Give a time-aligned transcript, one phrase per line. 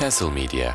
[0.00, 0.72] Castle Media.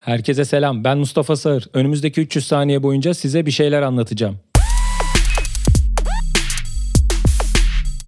[0.00, 0.84] Herkese selam.
[0.84, 1.68] Ben Mustafa Sağır.
[1.74, 4.38] Önümüzdeki 300 saniye boyunca size bir şeyler anlatacağım.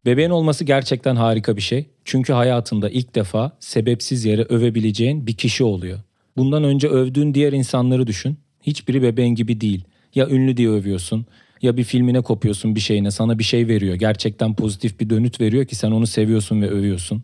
[0.07, 1.87] Bebeğin olması gerçekten harika bir şey.
[2.05, 5.99] Çünkü hayatında ilk defa sebepsiz yere övebileceğin bir kişi oluyor.
[6.37, 8.39] Bundan önce övdüğün diğer insanları düşün.
[8.63, 9.85] Hiçbiri bebeğin gibi değil.
[10.15, 11.27] Ya ünlü diye övüyorsun
[11.63, 13.95] ya bir filmine kopuyorsun bir şeyine sana bir şey veriyor.
[13.95, 17.23] Gerçekten pozitif bir dönüt veriyor ki sen onu seviyorsun ve övüyorsun.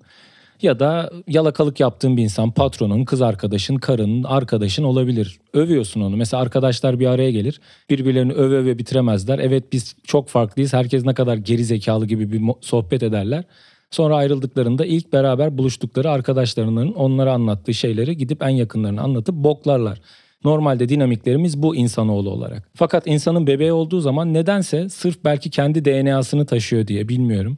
[0.62, 5.38] Ya da yalakalık yaptığın bir insan patronun, kız arkadaşın, karının, arkadaşın olabilir.
[5.52, 6.16] Övüyorsun onu.
[6.16, 7.60] Mesela arkadaşlar bir araya gelir.
[7.90, 9.38] Birbirlerini öve öve bitiremezler.
[9.38, 10.72] Evet biz çok farklıyız.
[10.72, 13.44] Herkes ne kadar geri zekalı gibi bir sohbet ederler.
[13.90, 20.00] Sonra ayrıldıklarında ilk beraber buluştukları arkadaşlarının onlara anlattığı şeyleri gidip en yakınlarına anlatıp boklarlar.
[20.44, 22.70] Normalde dinamiklerimiz bu insanoğlu olarak.
[22.74, 27.56] Fakat insanın bebeği olduğu zaman nedense sırf belki kendi DNA'sını taşıyor diye bilmiyorum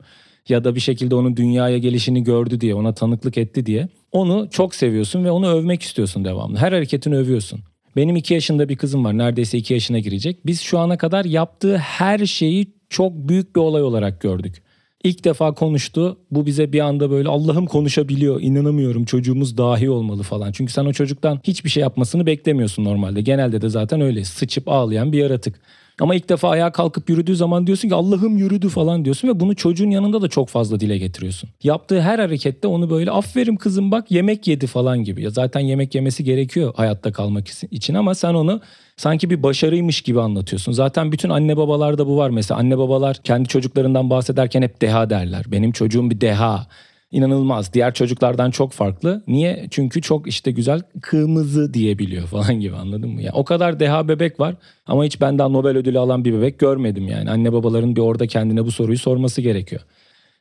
[0.49, 4.75] ya da bir şekilde onun dünyaya gelişini gördü diye, ona tanıklık etti diye onu çok
[4.75, 6.59] seviyorsun ve onu övmek istiyorsun devamlı.
[6.59, 7.61] Her hareketini övüyorsun.
[7.97, 9.19] Benim iki yaşında bir kızım var.
[9.19, 10.47] Neredeyse iki yaşına girecek.
[10.47, 14.63] Biz şu ana kadar yaptığı her şeyi çok büyük bir olay olarak gördük.
[15.07, 16.17] İlk defa konuştu.
[16.31, 18.41] Bu bize bir anda böyle Allah'ım konuşabiliyor.
[18.43, 20.53] inanamıyorum çocuğumuz dahi olmalı falan.
[20.53, 23.21] Çünkü sen o çocuktan hiçbir şey yapmasını beklemiyorsun normalde.
[23.21, 25.61] Genelde de zaten öyle sıçıp ağlayan bir yaratık.
[26.01, 29.57] Ama ilk defa ayağa kalkıp yürüdüğü zaman diyorsun ki Allah'ım yürüdü falan diyorsun ve bunu
[29.57, 31.51] çocuğun yanında da çok fazla dile getiriyorsun.
[31.63, 35.23] Yaptığı her harekette onu böyle aferin kızım bak yemek yedi falan gibi.
[35.23, 38.61] Ya zaten yemek yemesi gerekiyor hayatta kalmak için ama sen onu
[38.97, 40.73] sanki bir başarıymış gibi anlatıyorsun.
[40.73, 42.61] Zaten bütün anne babalarda bu var mesela.
[42.61, 45.45] Anne babalar kendi çocuklarından bahsederken hep deha derler.
[45.49, 46.67] Benim çocuğum bir deha
[47.11, 47.73] inanılmaz.
[47.73, 49.25] Diğer çocuklardan çok farklı.
[49.27, 49.67] Niye?
[49.71, 53.23] Çünkü çok işte güzel kırmızı diyebiliyor falan gibi anladın mı?
[53.23, 54.55] Yani o kadar deha bebek var
[54.87, 57.31] ama hiç benden Nobel ödülü alan bir bebek görmedim yani.
[57.31, 59.83] Anne babaların bir orada kendine bu soruyu sorması gerekiyor.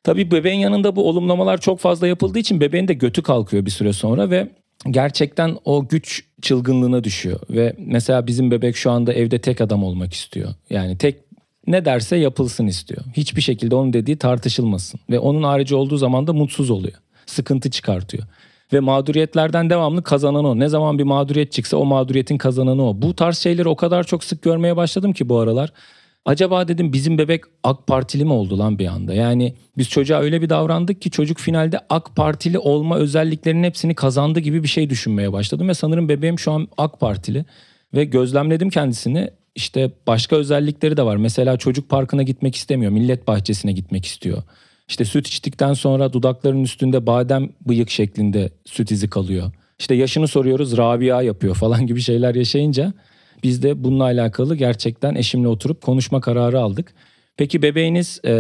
[0.04, 3.94] Tabii bebeğin yanında bu olumlamalar çok fazla yapıldığı için bebeğin de götü kalkıyor bir süre
[3.94, 4.50] sonra ve
[4.90, 7.40] gerçekten o güç çılgınlığına düşüyor.
[7.50, 10.54] Ve mesela bizim bebek şu anda evde tek adam olmak istiyor.
[10.70, 11.25] Yani tek
[11.68, 13.02] ne derse yapılsın istiyor.
[13.14, 15.00] Hiçbir şekilde onun dediği tartışılmasın.
[15.10, 16.98] Ve onun harici olduğu zaman da mutsuz oluyor.
[17.26, 18.24] Sıkıntı çıkartıyor.
[18.74, 20.60] Ve mağduriyetlerden devamlı kazanan o.
[20.60, 23.02] Ne zaman bir mağduriyet çıksa o mağduriyetin kazananı o.
[23.02, 25.72] Bu tarz şeyleri o kadar çok sık görmeye başladım ki bu aralar.
[26.26, 29.14] Acaba dedim bizim bebek AK Partili mi oldu lan bir anda?
[29.14, 34.40] Yani biz çocuğa öyle bir davrandık ki çocuk finalde AK Partili olma özelliklerinin hepsini kazandı
[34.40, 35.70] gibi bir şey düşünmeye başladım.
[35.70, 37.46] Ve sanırım bebeğim şu an AK Partili.
[37.94, 41.16] Ve gözlemledim kendisini işte başka özellikleri de var.
[41.16, 42.92] Mesela çocuk parkına gitmek istemiyor.
[42.92, 44.44] Millet bahçesine gitmek istiyor.
[44.88, 49.52] İşte süt içtikten sonra dudaklarının üstünde badem bıyık şeklinde süt izi kalıyor.
[49.80, 52.94] İşte yaşını soruyoruz Rabia yapıyor falan gibi şeyler yaşayınca
[53.44, 56.94] biz de bununla alakalı gerçekten eşimle oturup konuşma kararı aldık.
[57.38, 58.34] Peki bebeğiniz e,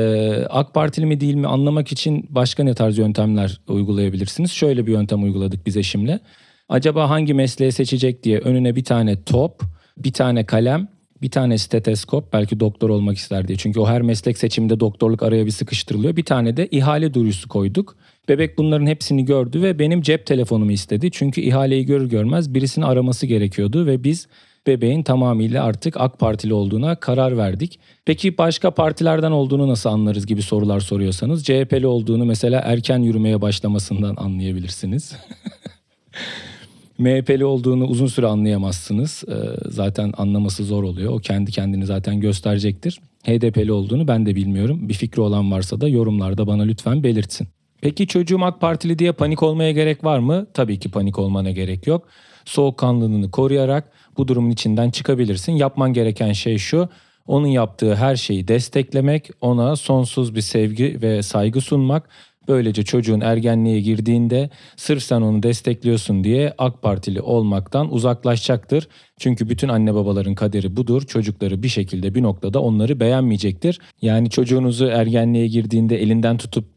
[0.49, 4.51] AK Partili mi değil mi anlamak için başka ne tarz yöntemler uygulayabilirsiniz?
[4.51, 6.19] Şöyle bir yöntem uyguladık biz eşimle.
[6.69, 9.61] Acaba hangi mesleği seçecek diye önüne bir tane top,
[9.97, 10.87] bir tane kalem
[11.25, 13.57] bir tane steteskop belki doktor olmak ister diye.
[13.57, 16.15] Çünkü o her meslek seçiminde doktorluk araya bir sıkıştırılıyor.
[16.15, 17.95] Bir tane de ihale duyurusu koyduk.
[18.29, 21.11] Bebek bunların hepsini gördü ve benim cep telefonumu istedi.
[21.11, 24.27] Çünkü ihaleyi görür görmez birisini araması gerekiyordu ve biz
[24.67, 27.79] bebeğin tamamıyla artık AK Partili olduğuna karar verdik.
[28.05, 34.15] Peki başka partilerden olduğunu nasıl anlarız gibi sorular soruyorsanız CHP'li olduğunu mesela erken yürümeye başlamasından
[34.15, 35.15] anlayabilirsiniz.
[36.97, 39.23] MHP'li olduğunu uzun süre anlayamazsınız.
[39.27, 39.33] Ee,
[39.69, 41.13] zaten anlaması zor oluyor.
[41.13, 42.99] O kendi kendini zaten gösterecektir.
[43.23, 44.89] HDP'li olduğunu ben de bilmiyorum.
[44.89, 47.47] Bir fikri olan varsa da yorumlarda bana lütfen belirtsin.
[47.81, 50.47] Peki çocuğum AK Partili diye panik olmaya gerek var mı?
[50.53, 52.07] Tabii ki panik olmana gerek yok.
[52.45, 55.51] Soğukkanlılığını koruyarak bu durumun içinden çıkabilirsin.
[55.51, 56.89] Yapman gereken şey şu.
[57.27, 62.09] Onun yaptığı her şeyi desteklemek, ona sonsuz bir sevgi ve saygı sunmak
[62.47, 68.87] Böylece çocuğun ergenliğe girdiğinde sırf sen onu destekliyorsun diye AK Partili olmaktan uzaklaşacaktır.
[69.19, 71.01] Çünkü bütün anne babaların kaderi budur.
[71.01, 73.79] Çocukları bir şekilde bir noktada onları beğenmeyecektir.
[74.01, 76.74] Yani çocuğunuzu ergenliğe girdiğinde elinden tutup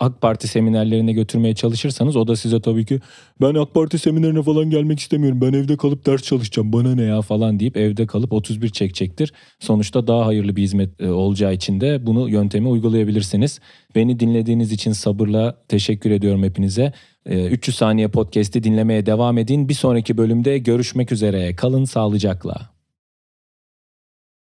[0.00, 3.00] AK Parti seminerlerine götürmeye çalışırsanız o da size tabii ki
[3.40, 5.40] ben AK Parti seminerine falan gelmek istemiyorum.
[5.40, 6.72] Ben evde kalıp ders çalışacağım.
[6.72, 9.32] Bana ne ya falan deyip evde kalıp 31 çekecektir.
[9.60, 13.60] Sonuçta daha hayırlı bir hizmet e, olacağı için de bunu yöntemi uygulayabilirsiniz.
[13.94, 16.92] Beni dinlediğiniz için sabırla teşekkür ediyorum hepinize.
[17.26, 19.68] 300 e, saniye podcast'i dinlemeye devam edin.
[19.68, 21.56] Bir sonraki bölümde görüşmek üzere.
[21.56, 22.75] Kalın sağlıcakla.